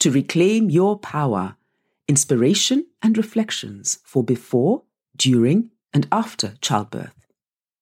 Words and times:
To 0.00 0.12
Reclaim 0.12 0.70
Your 0.70 0.96
Power 0.96 1.56
Inspiration 2.06 2.86
and 3.02 3.16
Reflections 3.16 3.98
for 4.04 4.22
Before, 4.22 4.84
During, 5.16 5.70
and 5.92 6.06
After 6.12 6.54
Childbirth. 6.60 7.26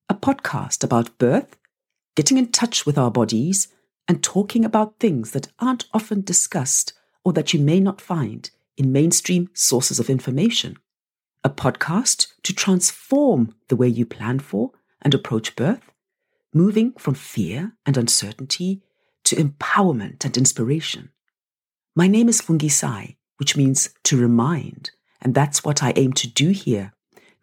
A 0.09 0.15
podcast 0.15 0.83
about 0.83 1.19
birth, 1.19 1.59
getting 2.15 2.39
in 2.39 2.51
touch 2.51 2.87
with 2.87 2.97
our 2.97 3.11
bodies, 3.11 3.69
and 4.09 4.23
talking 4.23 4.65
about 4.65 4.99
things 4.99 5.33
that 5.33 5.49
aren't 5.59 5.85
often 5.93 6.23
discussed 6.23 6.95
or 7.23 7.35
that 7.35 7.53
you 7.53 7.61
may 7.61 7.81
not 7.81 8.01
find 8.01 8.49
in 8.79 8.93
mainstream 8.93 9.51
sources 9.53 10.01
of 10.01 10.09
information. 10.09 10.79
A 11.45 11.51
podcast 11.51 12.29
to 12.45 12.55
transform 12.55 13.55
the 13.69 13.77
way 13.77 13.89
you 13.89 14.07
plan 14.07 14.39
for 14.39 14.71
and 15.03 15.13
approach 15.13 15.55
birth, 15.55 15.93
moving 16.55 16.93
from 16.93 17.13
fear 17.13 17.75
and 17.85 17.99
uncertainty 17.99 18.83
to 19.25 19.37
empowerment 19.37 20.25
and 20.25 20.39
inspiration. 20.39 21.11
My 21.99 22.09
name 22.09 22.29
is 22.29 22.43
Fungisai, 22.43 23.17
which 23.39 23.57
means 23.57 23.89
to 24.05 24.21
remind, 24.21 24.91
and 25.23 25.35
that's 25.35 25.65
what 25.65 25.83
I 25.83 25.95
aim 25.97 26.13
to 26.13 26.29
do 26.29 26.51
here. 26.51 26.93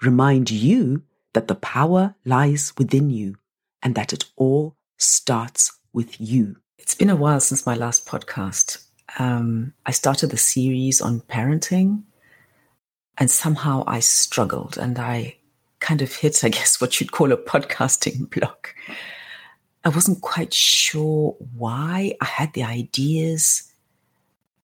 Remind 0.04 0.52
you 0.52 1.02
that 1.34 1.48
the 1.48 1.56
power 1.56 2.14
lies 2.24 2.72
within 2.78 3.10
you 3.10 3.38
and 3.82 3.96
that 3.96 4.14
it 4.14 4.26
all 4.36 4.76
starts 5.00 5.80
with 5.92 6.22
you. 6.22 6.58
It's 6.78 6.94
been 6.94 7.10
a 7.10 7.16
while 7.16 7.40
since 7.40 7.66
my 7.66 7.74
last 7.74 8.06
podcast. 8.06 8.86
Um, 9.18 9.74
I 9.88 9.92
started 9.92 10.30
the 10.30 10.38
series 10.38 11.02
on 11.02 11.22
parenting, 11.22 12.04
and 13.18 13.32
somehow 13.32 13.84
I 13.88 14.02
struggled 14.02 14.78
and 14.78 15.00
I 15.00 15.38
kind 15.80 16.04
of 16.04 16.14
hit, 16.14 16.44
I 16.44 16.50
guess, 16.50 16.80
what 16.80 17.02
you'd 17.02 17.12
call 17.12 17.32
a 17.32 17.38
podcasting 17.38 18.30
block. 18.30 18.76
I 19.84 19.90
wasn't 19.90 20.22
quite 20.22 20.54
sure 20.54 21.36
why. 21.58 22.14
I 22.22 22.26
had 22.26 22.54
the 22.54 22.64
ideas 22.64 23.73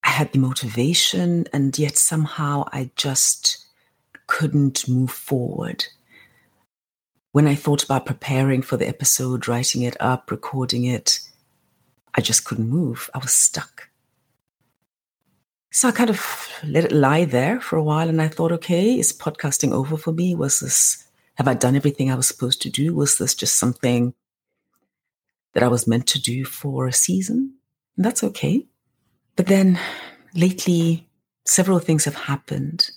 I 0.04 0.10
had 0.10 0.32
the 0.32 0.40
motivation, 0.40 1.46
and 1.54 1.78
yet 1.78 1.98
somehow 1.98 2.66
I 2.72 2.92
just 2.96 3.66
couldn't 4.28 4.88
move 4.88 5.12
forward. 5.12 5.86
When 7.32 7.48
I 7.48 7.56
thought 7.56 7.84
about 7.84 8.06
preparing 8.06 8.62
for 8.62 8.78
the 8.78 8.88
episode, 8.88 9.48
writing 9.48 9.82
it 9.82 9.98
up, 10.00 10.32
recording 10.32 10.86
it, 10.86 11.20
I 12.16 12.22
just 12.22 12.46
couldn't 12.46 12.70
move. 12.70 13.10
I 13.14 13.20
was 13.20 13.34
stuck. 13.34 13.90
So 15.72 15.88
I 15.88 15.92
kind 15.92 16.10
of 16.10 16.50
let 16.64 16.86
it 16.86 16.92
lie 16.92 17.26
there 17.26 17.62
for 17.62 17.78
a 17.78 17.84
while 17.84 18.10
and 18.10 18.22
I 18.22 18.28
thought, 18.28 18.52
okay, 18.54 18.98
is 18.98 19.14
podcasting 19.14 19.72
over 19.72 19.98
for 19.98 20.12
me? 20.12 20.34
Was 20.34 20.60
this, 20.60 21.08
have 21.36 21.48
I 21.48 21.54
done 21.54 21.76
everything 21.76 22.12
I 22.12 22.16
was 22.16 22.28
supposed 22.28 22.62
to 22.64 22.70
do? 22.70 22.96
Was 22.96 23.20
this 23.20 23.36
just 23.36 23.56
something 23.58 24.16
that 25.54 25.62
I 25.62 25.68
was 25.68 25.88
meant 25.88 26.08
to 26.08 26.20
do 26.20 26.44
for 26.44 26.88
a 26.88 26.94
season? 26.94 27.54
And 27.96 28.06
that's 28.06 28.24
okay. 28.24 28.66
But 29.40 29.48
then 29.48 29.80
lately, 30.36 31.08
several 31.46 31.80
things 31.80 32.04
have 32.04 32.16
happened 32.16 32.92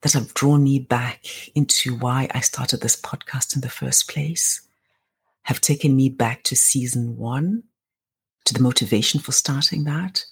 that 0.00 0.14
have 0.14 0.32
drawn 0.32 0.64
me 0.64 0.78
back 0.78 1.26
into 1.54 1.94
why 1.98 2.26
I 2.32 2.40
started 2.40 2.80
this 2.80 2.98
podcast 2.98 3.54
in 3.54 3.60
the 3.60 3.68
first 3.68 4.08
place, 4.08 4.62
have 5.42 5.60
taken 5.60 5.94
me 5.94 6.08
back 6.08 6.42
to 6.44 6.56
season 6.56 7.18
one, 7.18 7.64
to 8.46 8.54
the 8.54 8.62
motivation 8.62 9.20
for 9.20 9.32
starting 9.32 9.84
that, 9.84 10.24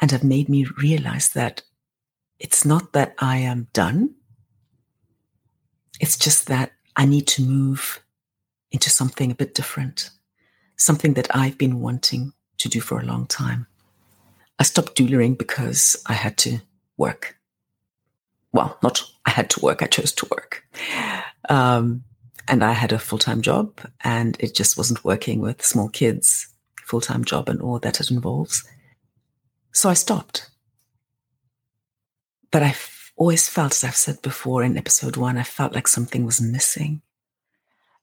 and 0.00 0.12
have 0.12 0.24
made 0.24 0.48
me 0.48 0.64
realize 0.78 1.28
that 1.34 1.60
it's 2.38 2.64
not 2.64 2.94
that 2.94 3.14
I 3.18 3.36
am 3.36 3.68
done. 3.74 4.14
It's 6.00 6.16
just 6.16 6.46
that 6.46 6.72
I 6.96 7.04
need 7.04 7.26
to 7.26 7.42
move 7.42 8.02
into 8.72 8.88
something 8.88 9.30
a 9.30 9.34
bit 9.34 9.54
different, 9.54 10.08
something 10.76 11.12
that 11.12 11.28
I've 11.36 11.58
been 11.58 11.80
wanting 11.80 12.32
to 12.58 12.68
do 12.68 12.80
for 12.80 13.00
a 13.00 13.04
long 13.04 13.26
time. 13.26 13.66
I 14.58 14.64
stopped 14.64 14.96
doulaing 14.96 15.38
because 15.38 15.96
I 16.06 16.14
had 16.14 16.36
to 16.38 16.58
work. 16.96 17.36
Well, 18.52 18.78
not 18.82 19.02
I 19.24 19.30
had 19.30 19.50
to 19.50 19.60
work, 19.60 19.82
I 19.82 19.86
chose 19.86 20.12
to 20.12 20.28
work. 20.30 20.64
Um, 21.48 22.04
and 22.48 22.64
I 22.64 22.72
had 22.72 22.92
a 22.92 22.98
full 22.98 23.18
time 23.18 23.42
job, 23.42 23.78
and 24.02 24.36
it 24.40 24.54
just 24.54 24.76
wasn't 24.76 25.04
working 25.04 25.40
with 25.40 25.64
small 25.64 25.88
kids, 25.88 26.48
full 26.84 27.00
time 27.00 27.24
job, 27.24 27.48
and 27.48 27.60
all 27.60 27.78
that 27.80 28.00
it 28.00 28.10
involves. 28.10 28.66
So 29.72 29.88
I 29.88 29.94
stopped. 29.94 30.50
But 32.50 32.62
I've 32.62 33.12
always 33.16 33.48
felt, 33.48 33.72
as 33.72 33.84
I've 33.84 33.96
said 33.96 34.22
before 34.22 34.62
in 34.62 34.78
episode 34.78 35.16
one, 35.16 35.36
I 35.36 35.42
felt 35.42 35.74
like 35.74 35.86
something 35.86 36.24
was 36.24 36.40
missing. 36.40 37.02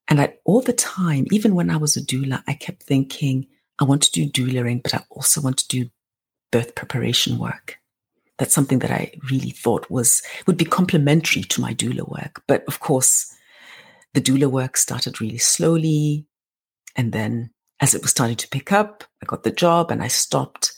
And 0.07 0.21
I, 0.21 0.35
all 0.45 0.61
the 0.61 0.73
time, 0.73 1.25
even 1.31 1.55
when 1.55 1.71
I 1.71 1.77
was 1.77 1.97
a 1.97 2.01
doula, 2.01 2.43
I 2.47 2.53
kept 2.53 2.83
thinking, 2.83 3.47
I 3.79 3.83
want 3.83 4.01
to 4.03 4.11
do 4.11 4.29
doulaing, 4.29 4.83
but 4.83 4.93
I 4.93 5.03
also 5.09 5.41
want 5.41 5.57
to 5.57 5.67
do 5.67 5.89
birth 6.51 6.75
preparation 6.75 7.37
work. 7.37 7.77
That's 8.37 8.53
something 8.53 8.79
that 8.79 8.91
I 8.91 9.13
really 9.29 9.51
thought 9.51 9.89
was 9.89 10.21
would 10.45 10.57
be 10.57 10.65
complementary 10.65 11.43
to 11.43 11.61
my 11.61 11.73
doula 11.73 12.07
work. 12.09 12.43
But 12.47 12.63
of 12.67 12.79
course, 12.79 13.33
the 14.13 14.21
doula 14.21 14.49
work 14.49 14.77
started 14.77 15.21
really 15.21 15.37
slowly. 15.37 16.25
And 16.95 17.11
then 17.11 17.51
as 17.81 17.93
it 17.93 18.01
was 18.01 18.11
starting 18.11 18.37
to 18.37 18.47
pick 18.47 18.71
up, 18.71 19.03
I 19.21 19.25
got 19.25 19.43
the 19.43 19.51
job 19.51 19.91
and 19.91 20.01
I 20.01 20.07
stopped. 20.07 20.73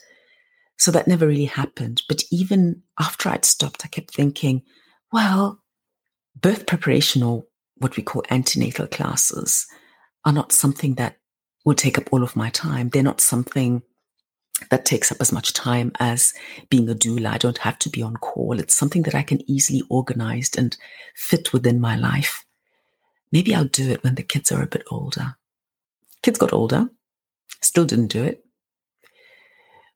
So 0.78 0.92
that 0.92 1.08
never 1.08 1.28
really 1.28 1.46
happened. 1.46 2.04
But 2.08 2.24
even 2.32 2.84
after 3.00 3.30
I'd 3.30 3.46
stopped, 3.46 3.84
I 3.86 3.88
kept 3.88 4.14
thinking, 4.14 4.64
well, 5.12 5.62
birth 6.40 6.66
preparation 6.68 7.24
or 7.24 7.46
what 7.78 7.98
we 7.98 8.04
call 8.04 8.24
antenatal 8.30 8.88
classes 8.88 9.66
are 10.26 10.34
not 10.34 10.52
something 10.52 10.96
that 10.96 11.18
will 11.68 11.76
take 11.76 11.98
up 11.98 12.08
all 12.14 12.24
of 12.24 12.38
my 12.38 12.50
time. 12.52 12.88
They're 12.88 13.04
not 13.04 13.20
something 13.20 13.82
that 14.70 14.86
takes 14.86 15.12
up 15.12 15.18
as 15.20 15.34
much 15.34 15.52
time 15.52 15.92
as 16.00 16.34
being 16.70 16.90
a 16.90 16.96
doula. 16.96 17.28
I 17.28 17.38
don't 17.38 17.58
have 17.58 17.78
to 17.80 17.90
be 17.90 18.02
on 18.02 18.16
call. 18.16 18.58
It's 18.58 18.78
something 18.78 19.02
that 19.02 19.14
I 19.14 19.22
can 19.22 19.42
easily 19.52 19.84
organize 19.90 20.50
and 20.58 20.78
fit 21.14 21.52
within 21.52 21.82
my 21.82 21.98
life. 21.98 22.46
Maybe 23.34 23.54
I'll 23.54 23.66
do 23.66 23.92
it 23.92 24.02
when 24.02 24.16
the 24.16 24.24
kids 24.24 24.50
are 24.50 24.64
a 24.64 24.68
bit 24.68 24.84
older. 24.90 25.36
Kids 26.24 26.40
got 26.40 26.54
older, 26.54 26.90
still 27.62 27.84
didn't 27.84 28.14
do 28.14 28.24
it. 28.24 28.46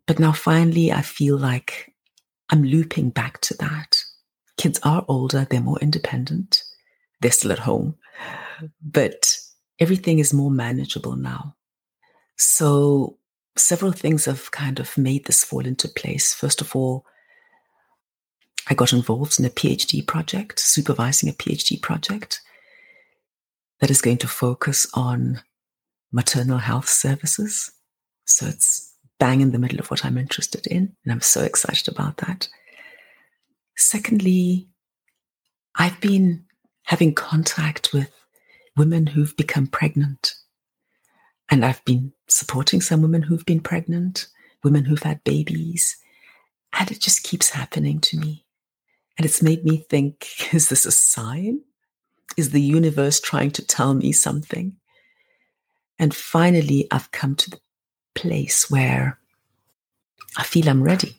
But 0.07 0.19
now 0.19 0.33
finally, 0.33 0.91
I 0.91 1.01
feel 1.01 1.37
like 1.37 1.93
I'm 2.49 2.63
looping 2.65 3.11
back 3.11 3.39
to 3.41 3.53
that. 3.59 3.97
Kids 4.57 4.77
are 4.83 5.05
older, 5.07 5.47
they're 5.49 5.61
more 5.61 5.79
independent, 5.79 6.63
they're 7.21 7.31
still 7.31 7.53
at 7.53 7.59
home, 7.59 7.95
mm-hmm. 8.21 8.65
but 8.81 9.37
everything 9.79 10.19
is 10.19 10.33
more 10.33 10.51
manageable 10.51 11.15
now. 11.15 11.55
So 12.43 13.19
several 13.55 13.91
things 13.91 14.25
have 14.25 14.49
kind 14.49 14.79
of 14.79 14.97
made 14.97 15.25
this 15.25 15.43
fall 15.43 15.63
into 15.63 15.87
place. 15.87 16.33
First 16.33 16.59
of 16.59 16.75
all, 16.75 17.05
I 18.67 18.73
got 18.73 18.93
involved 18.93 19.39
in 19.39 19.45
a 19.45 19.51
PhD 19.51 20.05
project, 20.05 20.59
supervising 20.59 21.29
a 21.29 21.33
PhD 21.33 21.79
project 21.79 22.41
that 23.79 23.91
is 23.91 24.01
going 24.01 24.17
to 24.17 24.27
focus 24.27 24.87
on 24.95 25.41
maternal 26.11 26.57
health 26.57 26.89
services. 26.89 27.69
So 28.25 28.47
it's 28.47 28.91
bang 29.19 29.41
in 29.41 29.51
the 29.51 29.59
middle 29.59 29.79
of 29.79 29.91
what 29.91 30.03
I'm 30.03 30.17
interested 30.17 30.65
in, 30.65 30.95
and 31.03 31.11
I'm 31.11 31.21
so 31.21 31.43
excited 31.43 31.89
about 31.89 32.17
that. 32.17 32.49
Secondly, 33.77 34.67
I've 35.75 36.01
been 36.01 36.45
having 36.85 37.13
contact 37.13 37.93
with 37.93 38.09
women 38.75 39.05
who've 39.05 39.37
become 39.37 39.67
pregnant 39.67 40.33
and 41.51 41.65
I've 41.65 41.83
been 41.83 42.13
supporting 42.27 42.79
some 42.79 43.01
women 43.01 43.21
who've 43.21 43.45
been 43.45 43.59
pregnant, 43.59 44.27
women 44.63 44.85
who've 44.85 45.03
had 45.03 45.23
babies, 45.25 45.97
and 46.79 46.89
it 46.89 47.01
just 47.01 47.23
keeps 47.23 47.49
happening 47.49 47.99
to 47.99 48.17
me. 48.17 48.45
And 49.17 49.25
it's 49.25 49.43
made 49.43 49.65
me 49.65 49.85
think 49.89 50.27
is 50.53 50.69
this 50.69 50.85
a 50.85 50.91
sign? 50.91 51.61
Is 52.37 52.51
the 52.51 52.61
universe 52.61 53.19
trying 53.19 53.51
to 53.51 53.67
tell 53.67 53.93
me 53.93 54.13
something? 54.13 54.77
And 55.99 56.15
finally, 56.15 56.87
I've 56.89 57.11
come 57.11 57.35
to 57.35 57.49
the 57.49 57.59
place 58.15 58.71
where 58.71 59.19
I 60.37 60.43
feel 60.43 60.69
I'm 60.69 60.81
ready 60.81 61.17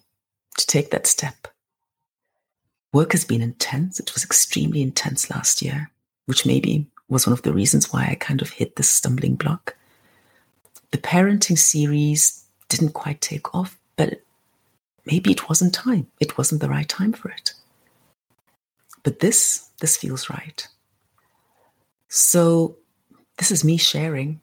to 0.57 0.67
take 0.67 0.91
that 0.91 1.07
step. 1.07 1.49
Work 2.93 3.13
has 3.13 3.25
been 3.25 3.43
intense. 3.43 4.01
It 4.01 4.13
was 4.15 4.25
extremely 4.25 4.81
intense 4.81 5.31
last 5.31 5.61
year, 5.61 5.91
which 6.25 6.47
maybe 6.47 6.87
was 7.09 7.27
one 7.27 7.35
of 7.35 7.43
the 7.43 7.53
reasons 7.53 7.93
why 7.93 8.07
I 8.07 8.15
kind 8.15 8.41
of 8.41 8.51
hit 8.51 8.77
this 8.77 8.89
stumbling 8.89 9.37
block 9.37 9.77
the 10.93 10.99
parenting 10.99 11.59
series 11.59 12.45
didn't 12.69 12.93
quite 12.93 13.21
take 13.21 13.55
off, 13.55 13.79
but 13.97 14.23
maybe 15.05 15.33
it 15.33 15.49
wasn't 15.49 15.75
time. 15.75 16.07
It 16.21 16.39
wasn't 16.39 16.61
the 16.61 16.69
right 16.69 16.89
time 16.89 17.13
for 17.13 17.31
it. 17.31 17.55
But 19.03 19.19
this, 19.19 19.71
this 19.81 19.97
feels 19.97 20.31
right. 20.31 20.67
So 22.09 22.77
this 23.39 23.51
is 23.51 23.65
me 23.65 23.79
sharing 23.79 24.41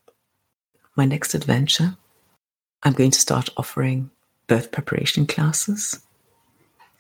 my 0.96 1.06
next 1.06 1.34
adventure. 1.34 1.96
I'm 2.84 2.94
going 2.94 3.12
to 3.12 3.20
start 3.20 3.50
offering 3.56 4.10
birth 4.48 4.72
preparation 4.72 5.28
classes, 5.28 6.00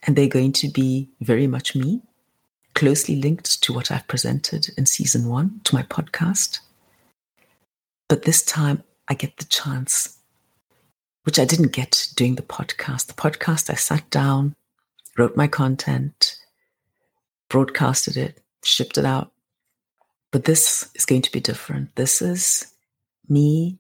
and 0.04 0.16
they're 0.16 0.28
going 0.28 0.54
to 0.54 0.69
be 0.69 1.10
very 1.22 1.48
much 1.48 1.75
me, 1.75 2.02
closely 2.75 3.16
linked 3.16 3.62
to 3.63 3.74
what 3.74 3.92
I've 3.92 4.07
presented 4.07 4.69
in 4.78 4.86
season 4.86 5.28
one 5.28 5.60
to 5.66 5.75
my 5.75 5.84
podcast. 5.84 6.60
But 8.07 8.24
this 8.24 8.44
time, 8.44 8.84
I 9.09 9.15
get 9.15 9.38
the 9.38 9.45
chance 9.45 10.19
which 11.23 11.39
I 11.39 11.45
didn't 11.45 11.73
get 11.73 12.07
doing 12.15 12.35
the 12.35 12.41
podcast. 12.41 13.07
The 13.07 13.13
podcast, 13.13 13.69
I 13.69 13.75
sat 13.75 14.09
down, 14.09 14.56
wrote 15.17 15.35
my 15.35 15.47
content, 15.47 16.38
broadcasted 17.50 18.17
it, 18.17 18.41
shipped 18.63 18.97
it 18.97 19.06
out. 19.06 19.31
But 20.31 20.45
this 20.45 20.89
is 20.95 21.06
going 21.06 21.23
to 21.23 21.31
be 21.31 21.39
different. 21.39 21.95
This 21.95 22.21
is 22.21 22.73
me 23.27 23.77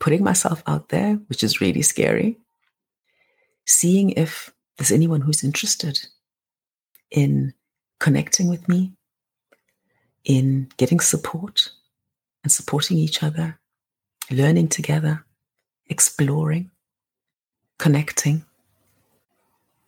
putting 0.00 0.24
myself 0.24 0.62
out 0.66 0.88
there, 0.88 1.14
which 1.28 1.44
is 1.44 1.60
really 1.60 1.82
scary, 1.82 2.38
seeing 3.66 4.10
if 4.10 4.52
there's 4.76 4.92
anyone 4.92 5.20
who's 5.20 5.44
interested 5.44 5.98
in 7.10 7.54
connecting 8.00 8.48
with 8.48 8.68
me, 8.68 8.92
in 10.24 10.68
getting 10.76 11.00
support 11.00 11.70
and 12.42 12.50
supporting 12.50 12.98
each 12.98 13.22
other, 13.22 13.58
learning 14.32 14.68
together, 14.68 15.24
exploring, 15.86 16.70
connecting, 17.78 18.44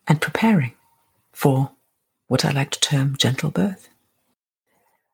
and 0.07 0.21
preparing 0.21 0.73
for 1.33 1.71
what 2.27 2.45
I 2.45 2.51
like 2.51 2.71
to 2.71 2.79
term 2.79 3.15
gentle 3.17 3.51
birth. 3.51 3.89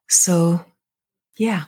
So, 0.07 0.65
yeah, 1.37 1.65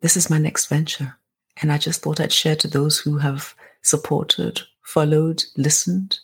this 0.00 0.16
is 0.16 0.30
my 0.30 0.38
next 0.38 0.66
venture. 0.66 1.16
And 1.60 1.72
I 1.72 1.78
just 1.78 2.02
thought 2.02 2.20
I'd 2.20 2.32
share 2.32 2.56
to 2.56 2.68
those 2.68 2.98
who 2.98 3.18
have 3.18 3.54
supported, 3.82 4.60
followed, 4.82 5.44
listened. 5.56 6.18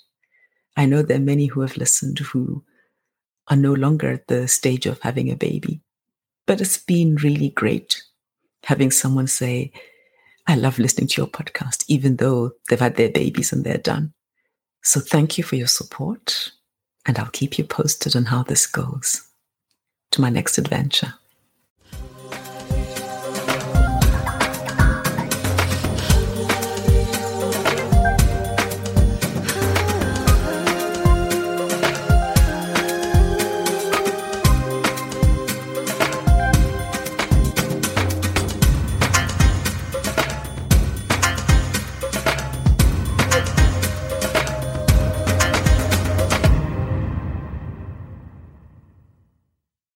I 0.76 0.86
know 0.86 1.02
there 1.02 1.18
are 1.18 1.20
many 1.20 1.46
who 1.46 1.60
have 1.60 1.76
listened 1.76 2.18
who 2.18 2.64
are 3.48 3.56
no 3.56 3.72
longer 3.72 4.12
at 4.12 4.28
the 4.28 4.48
stage 4.48 4.86
of 4.86 5.00
having 5.00 5.30
a 5.30 5.36
baby. 5.36 5.80
But 6.46 6.60
it's 6.60 6.78
been 6.78 7.16
really 7.16 7.50
great 7.50 8.02
having 8.64 8.90
someone 8.90 9.26
say, 9.26 9.72
I 10.46 10.54
love 10.54 10.78
listening 10.78 11.08
to 11.08 11.20
your 11.20 11.28
podcast, 11.28 11.84
even 11.88 12.16
though 12.16 12.52
they've 12.68 12.78
had 12.78 12.96
their 12.96 13.10
babies 13.10 13.52
and 13.52 13.64
they're 13.64 13.78
done. 13.78 14.12
So 14.82 15.00
thank 15.00 15.36
you 15.36 15.44
for 15.44 15.56
your 15.56 15.66
support, 15.66 16.52
and 17.04 17.18
I'll 17.18 17.26
keep 17.26 17.58
you 17.58 17.64
posted 17.64 18.14
on 18.14 18.26
how 18.26 18.44
this 18.44 18.66
goes. 18.66 19.22
To 20.12 20.20
my 20.20 20.30
next 20.30 20.56
adventure. 20.56 21.14